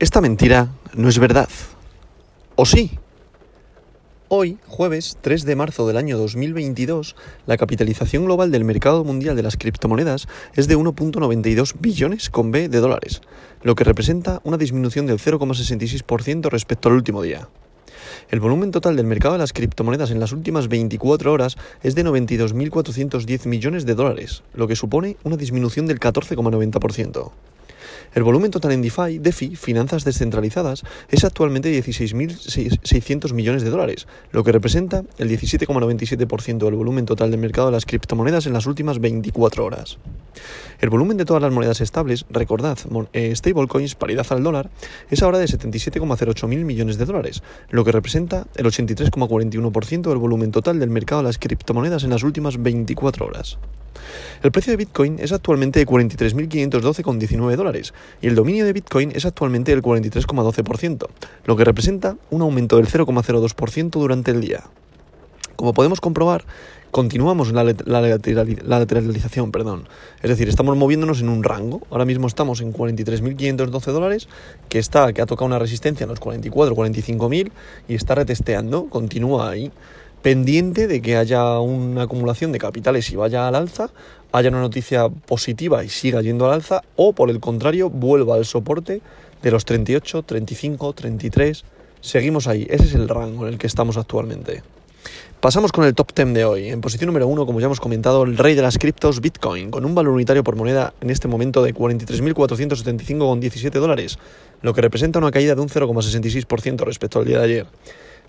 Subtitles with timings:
[0.00, 1.48] Esta mentira no es verdad.
[2.54, 3.00] ¿O sí?
[4.28, 7.16] Hoy, jueves 3 de marzo del año 2022,
[7.46, 12.68] la capitalización global del mercado mundial de las criptomonedas es de 1.92 billones con B
[12.68, 13.22] de dólares,
[13.64, 17.48] lo que representa una disminución del 0,66% respecto al último día.
[18.30, 22.04] El volumen total del mercado de las criptomonedas en las últimas 24 horas es de
[22.04, 27.32] 92.410 millones de dólares, lo que supone una disminución del 14,90%.
[28.14, 34.44] El volumen total en DeFi, DeFi, finanzas descentralizadas, es actualmente 16.600 millones de dólares, lo
[34.44, 39.00] que representa el 17,97% del volumen total del mercado de las criptomonedas en las últimas
[39.00, 39.98] 24 horas.
[40.80, 42.78] El volumen de todas las monedas estables, recordad,
[43.12, 44.70] eh, stablecoins, paridad al dólar,
[45.10, 50.52] es ahora de 77,08 mil millones de dólares, lo que representa el 83,41% del volumen
[50.52, 53.58] total del mercado de las criptomonedas en las últimas 24 horas.
[54.42, 57.92] El precio de Bitcoin es actualmente de 43.512,19 dólares
[58.22, 61.08] y el dominio de Bitcoin es actualmente del 43,12%,
[61.44, 64.64] lo que representa un aumento del 0,02% durante el día.
[65.56, 66.44] Como podemos comprobar,
[66.92, 69.88] continuamos la, la, lateralización, perdón.
[70.22, 71.82] Es decir, estamos moviéndonos en un rango.
[71.90, 74.28] Ahora mismo estamos en 43.512 dólares,
[74.68, 77.50] que está, que ha tocado una resistencia en los 44, 45.000
[77.88, 79.72] y está retesteando, continúa ahí
[80.22, 83.90] pendiente de que haya una acumulación de capitales y vaya al alza,
[84.32, 88.44] haya una noticia positiva y siga yendo al alza, o por el contrario, vuelva al
[88.44, 89.00] soporte
[89.42, 91.64] de los 38, 35, 33.
[92.00, 94.62] Seguimos ahí, ese es el rango en el que estamos actualmente.
[95.40, 96.68] Pasamos con el top 10 de hoy.
[96.68, 99.84] En posición número 1, como ya hemos comentado, el rey de las criptos, Bitcoin, con
[99.84, 104.18] un valor unitario por moneda en este momento de 43.475,17 dólares,
[104.62, 107.66] lo que representa una caída de un 0,66% respecto al día de ayer.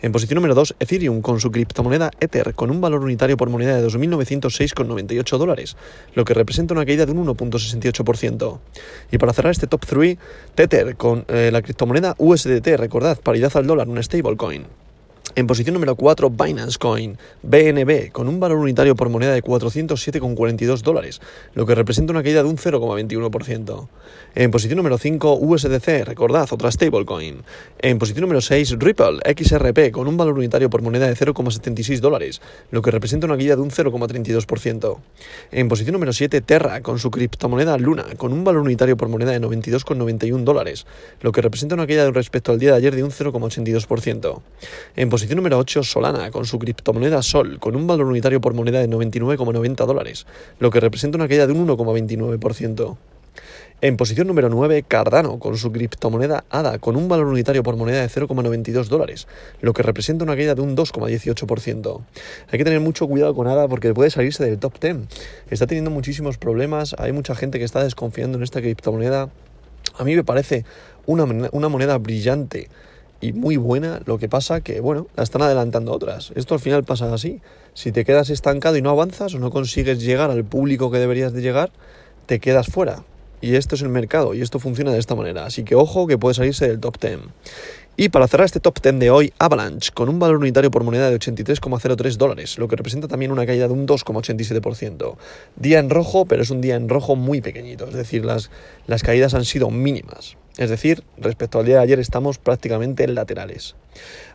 [0.00, 3.80] En posición número 2, Ethereum con su criptomoneda Ether con un valor unitario por moneda
[3.80, 5.76] de 2.906,98 dólares,
[6.14, 8.58] lo que representa una caída de un 1.68%.
[9.10, 10.16] Y para cerrar este top 3,
[10.54, 14.87] Tether con eh, la criptomoneda USDT, recordad, paridad al dólar, un stablecoin.
[15.34, 20.80] En posición número 4, Binance Coin, BNB, con un valor unitario por moneda de 407,42
[20.80, 21.20] dólares,
[21.54, 23.88] lo que representa una caída de un 0,21%.
[24.34, 27.42] En posición número 5, USDC, recordad, otra stablecoin.
[27.80, 32.40] En posición número 6, Ripple, XRP, con un valor unitario por moneda de 0,76 dólares,
[32.70, 34.98] lo que representa una caída de un 0,32%.
[35.52, 39.32] En posición número 7, Terra, con su criptomoneda Luna, con un valor unitario por moneda
[39.32, 40.86] de 92,91 dólares,
[41.20, 44.40] lo que representa una caída respecto al día de ayer de un 0,82%.
[44.96, 48.78] En posición número 8, Solana, con su criptomoneda Sol, con un valor unitario por moneda
[48.78, 50.26] de 99,90 dólares,
[50.60, 52.96] lo que representa una caída de un 1,29%.
[53.80, 58.00] En posición número 9, Cardano, con su criptomoneda ADA, con un valor unitario por moneda
[58.00, 59.26] de 0,92 dólares,
[59.60, 62.00] lo que representa una caída de un 2,18%.
[62.52, 64.98] Hay que tener mucho cuidado con ADA porque puede salirse del top 10.
[65.50, 69.30] Está teniendo muchísimos problemas, hay mucha gente que está desconfiando en esta criptomoneda.
[69.98, 70.64] A mí me parece
[71.06, 72.68] una, una moneda brillante
[73.20, 76.32] y muy buena, lo que pasa que, bueno, la están adelantando otras.
[76.36, 77.40] Esto al final pasa así.
[77.74, 81.32] Si te quedas estancado y no avanzas o no consigues llegar al público que deberías
[81.32, 81.70] de llegar,
[82.26, 83.04] te quedas fuera.
[83.40, 85.46] Y esto es el mercado y esto funciona de esta manera.
[85.46, 87.18] Así que ojo que puede salirse del top 10.
[88.00, 91.10] Y para cerrar este top 10 de hoy, Avalanche, con un valor unitario por moneda
[91.10, 95.16] de 83,03 dólares, lo que representa también una caída de un 2,87%.
[95.56, 98.52] Día en rojo, pero es un día en rojo muy pequeñito, es decir, las,
[98.86, 100.36] las caídas han sido mínimas.
[100.58, 103.76] Es decir, respecto al día de ayer estamos prácticamente en laterales.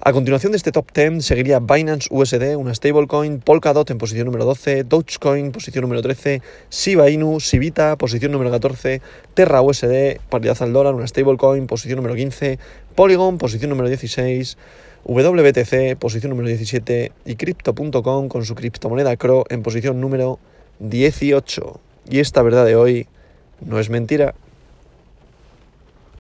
[0.00, 4.44] A continuación de este top 10 seguiría Binance USD, una stablecoin, Polkadot en posición número
[4.44, 6.40] 12, Dogecoin posición número 13,
[6.70, 9.02] Shiba Inu, Sibita posición número 14,
[9.34, 12.60] Terra USD, paridad al dólar, una stablecoin, posición número 15,
[12.94, 14.56] Polygon posición número 16,
[15.04, 20.38] WBTC posición número 17 y Crypto.com con su criptomoneda CRO en posición número
[20.78, 21.80] 18.
[22.08, 23.08] Y esta verdad de hoy
[23.60, 24.34] no es mentira.